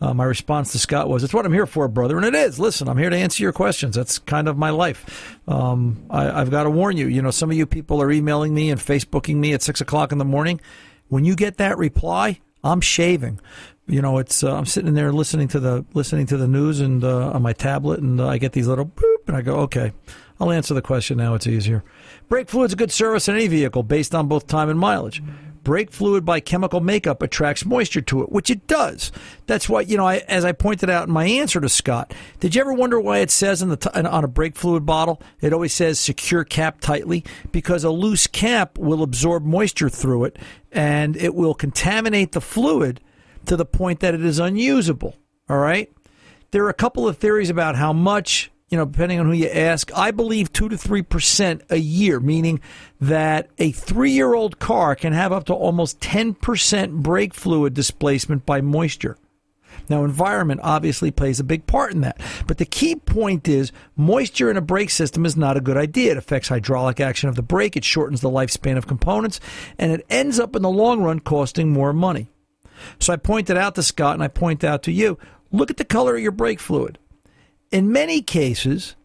[0.00, 2.58] Uh, my response to Scott was, "It's what I'm here for, brother," and it is.
[2.60, 3.96] Listen, I'm here to answer your questions.
[3.96, 5.36] That's kind of my life.
[5.48, 7.08] Um, I, I've got to warn you.
[7.08, 10.12] You know, some of you people are emailing me and Facebooking me at six o'clock
[10.12, 10.60] in the morning.
[11.08, 13.40] When you get that reply, I'm shaving.
[13.86, 17.02] You know, it's uh, I'm sitting there listening to the listening to the news and
[17.02, 19.92] uh, on my tablet, and uh, I get these little boop, and I go, "Okay,
[20.38, 21.34] I'll answer the question now.
[21.34, 21.82] It's easier."
[22.28, 25.22] Brake fluid's a good service in any vehicle based on both time and mileage.
[25.68, 29.12] Brake fluid by chemical makeup attracts moisture to it, which it does.
[29.46, 32.54] That's why, you know, I, as I pointed out in my answer to Scott, did
[32.54, 35.74] you ever wonder why it says the t- on a brake fluid bottle, it always
[35.74, 37.22] says secure cap tightly?
[37.52, 40.38] Because a loose cap will absorb moisture through it
[40.72, 43.02] and it will contaminate the fluid
[43.44, 45.16] to the point that it is unusable.
[45.50, 45.92] All right?
[46.50, 49.48] There are a couple of theories about how much you know, depending on who you
[49.48, 52.60] ask, I believe two to three percent a year, meaning
[53.00, 58.60] that a three-year-old car can have up to almost ten percent brake fluid displacement by
[58.60, 59.16] moisture.
[59.88, 62.20] Now, environment obviously plays a big part in that.
[62.46, 66.12] But the key point is moisture in a brake system is not a good idea.
[66.12, 69.40] It affects hydraulic action of the brake, it shortens the lifespan of components,
[69.78, 72.28] and it ends up in the long run costing more money.
[72.98, 75.18] So I pointed out to Scott and I point out to you
[75.50, 76.98] look at the color of your brake fluid.
[77.70, 78.96] In many cases,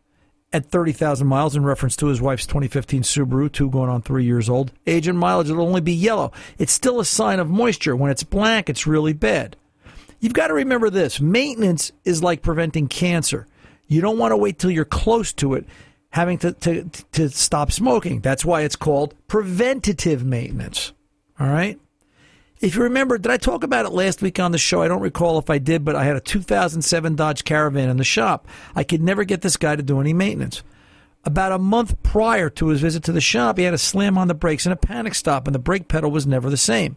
[0.54, 4.50] at 30,000 miles, in reference to his wife's 2015 Subaru, two going on three years
[4.50, 6.32] old, age and mileage will only be yellow.
[6.58, 7.96] It's still a sign of moisture.
[7.96, 9.58] When it's black, it's really bad.
[10.20, 13.48] You've got to remember this maintenance is like preventing cancer.
[13.88, 15.66] You don't want to wait till you're close to it,
[16.12, 18.22] having to, to, to stop smoking.
[18.22, 20.94] That's why it's called preventative maintenance.
[21.40, 21.80] All right?
[22.64, 24.82] If you remember, did I talk about it last week on the show?
[24.82, 28.06] I don't recall if I did, but I had a 2007 Dodge Caravan in the
[28.06, 28.48] shop.
[28.74, 30.64] I could never get this guy to do any maintenance.
[31.26, 34.30] About a month prior to his visit to the shop, he had a slam on
[34.30, 36.96] the brakes and a panic stop, and the brake pedal was never the same.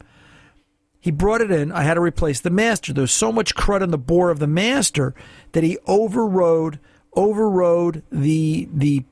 [1.00, 1.72] He brought it in.
[1.72, 2.92] I had to replace the master.
[2.92, 5.16] There was so much crud in the bore of the master
[5.50, 6.79] that he overrode
[7.14, 9.05] overrode the the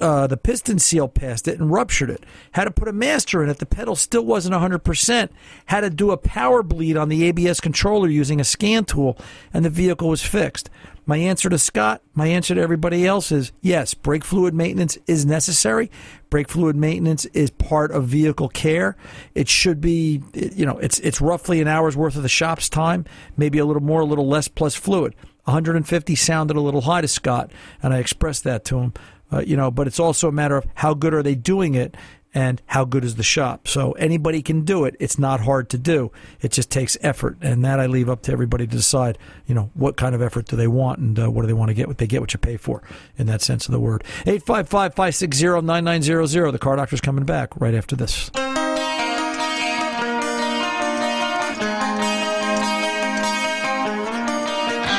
[0.00, 2.24] uh, the piston seal past it and ruptured it.
[2.52, 3.58] Had to put a master in it.
[3.58, 5.30] The pedal still wasn't 100%.
[5.66, 9.18] Had to do a power bleed on the ABS controller using a scan tool,
[9.52, 10.70] and the vehicle was fixed.
[11.08, 15.24] My answer to Scott, my answer to everybody else is yes, brake fluid maintenance is
[15.24, 15.90] necessary.
[16.28, 18.94] Brake fluid maintenance is part of vehicle care.
[19.34, 23.06] It should be, you know, it's it's roughly an hour's worth of the shop's time,
[23.38, 25.14] maybe a little more, a little less plus fluid.
[25.48, 27.50] 150 sounded a little high to Scott,
[27.82, 28.92] and I expressed that to him.
[29.32, 31.96] Uh, you know, but it's also a matter of how good are they doing it
[32.34, 33.66] and how good is the shop.
[33.66, 34.96] So anybody can do it.
[35.00, 36.12] It's not hard to do.
[36.40, 39.18] It just takes effort, and that I leave up to everybody to decide.
[39.46, 41.68] You know, what kind of effort do they want, and uh, what do they want
[41.70, 41.88] to get?
[41.88, 42.82] What they get, what you pay for,
[43.16, 44.04] in that sense of the word.
[44.26, 46.50] Eight five five five six zero nine nine zero zero.
[46.50, 48.30] The car doctor's coming back right after this.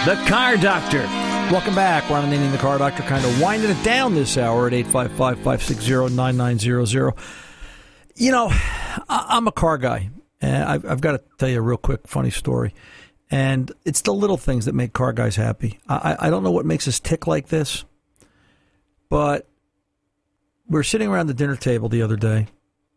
[0.06, 1.29] The Car Doctor.
[1.52, 2.04] Welcome back.
[2.04, 7.14] Ananian, the car doctor, kind of winding it down this hour at 855 560 9900.
[8.16, 8.52] You know,
[9.10, 10.12] I'm a car guy.
[10.42, 12.76] And I've, got to tell you a real quick funny story.
[13.32, 15.80] And it's the little things that make car guys happy.
[15.90, 17.84] I, don't know what makes us tick like this,
[19.10, 19.48] but
[20.68, 22.48] we were sitting around the dinner table the other day,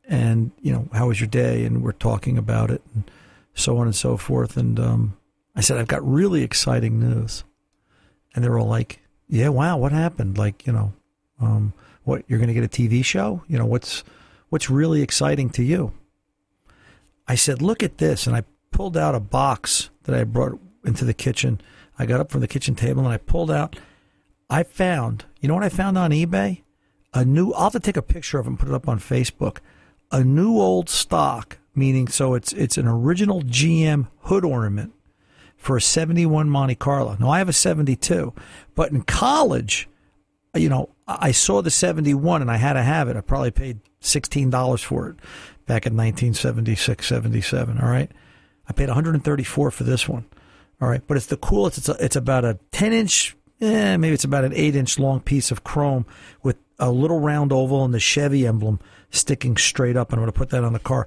[0.07, 1.65] and you know, how was your day?
[1.65, 3.11] And we're talking about it, and
[3.55, 4.59] so on and so forth.
[4.59, 5.17] And um,
[5.57, 7.45] I said, I've got really exciting news,
[8.35, 10.39] and they were all like, "Yeah, wow, what happened?
[10.39, 10.93] Like, you know,
[11.41, 11.73] um,
[12.05, 13.43] what you're going to get a TV show?
[13.49, 14.05] You know, what's
[14.49, 15.93] what's really exciting to you?"
[17.27, 21.05] I said, "Look at this," and I pulled out a box that I brought into
[21.05, 21.61] the kitchen.
[21.99, 23.79] I got up from the kitchen table and I pulled out.
[24.51, 26.63] I found, you know what I found on eBay?
[27.15, 27.53] A new.
[27.53, 29.59] I'll have to take a picture of it and put it up on Facebook.
[30.11, 34.93] A new old stock, meaning so it's it's an original GM hood ornament
[35.63, 37.17] for a 71 Monte Carlo.
[37.21, 38.35] Now I have a 72,
[38.75, 39.89] but in college,
[40.57, 43.17] you know, I saw the 71 and I had to have it.
[43.17, 45.17] I probably paid $16 for it
[45.67, 47.79] back in 1976, 77.
[47.79, 48.11] All right.
[48.69, 50.25] I paid 134 for this one.
[50.81, 51.03] All right.
[51.07, 51.79] But it's the coolest.
[51.79, 55.21] It's, a, it's about a 10 inch, eh, maybe it's about an 8 inch long
[55.21, 56.07] piece of chrome
[56.43, 60.11] with a little round oval and the Chevy emblem sticking straight up.
[60.11, 61.07] And I'm going to put that on the car.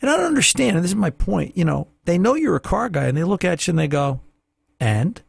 [0.00, 0.76] And I don't understand.
[0.76, 1.56] And this is my point.
[1.56, 3.88] You know, they know you're a car guy and they look at you and they
[3.88, 4.20] go,
[4.78, 5.20] and?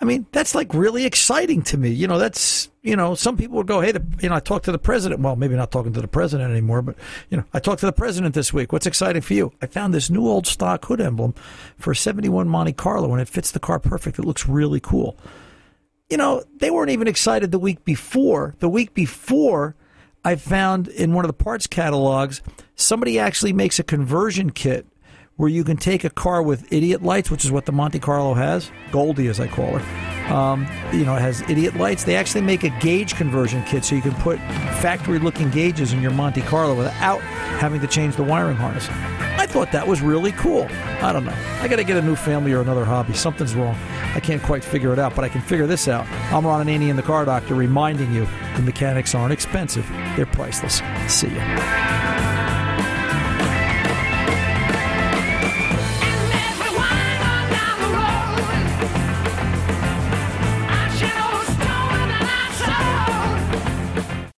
[0.00, 1.90] I mean, that's like really exciting to me.
[1.90, 4.66] You know, that's, you know, some people would go, hey, the, you know, I talked
[4.66, 5.20] to the president.
[5.20, 6.94] Well, maybe not talking to the president anymore, but,
[7.30, 8.72] you know, I talked to the president this week.
[8.72, 9.52] What's exciting for you?
[9.60, 11.34] I found this new old stock hood emblem
[11.78, 14.20] for a 71 Monte Carlo and it fits the car perfect.
[14.20, 15.16] It looks really cool.
[16.08, 18.54] You know, they weren't even excited the week before.
[18.60, 19.74] The week before,
[20.28, 22.42] I found in one of the parts catalogs,
[22.74, 24.86] somebody actually makes a conversion kit
[25.38, 28.34] where you can take a car with idiot lights, which is what the Monte Carlo
[28.34, 30.34] has, Goldie as I call her.
[30.34, 32.02] Um, you know, it has idiot lights.
[32.02, 34.38] They actually make a gauge conversion kit so you can put
[34.82, 38.88] factory looking gauges in your Monte Carlo without having to change the wiring harness.
[39.38, 40.66] I thought that was really cool.
[41.00, 41.36] I don't know.
[41.60, 43.14] I got to get a new family or another hobby.
[43.14, 43.76] Something's wrong.
[44.14, 46.04] I can't quite figure it out, but I can figure this out.
[46.32, 48.26] I'm Ron Ananian, the car doctor, reminding you
[48.56, 50.82] the mechanics aren't expensive, they're priceless.
[51.06, 52.37] See ya.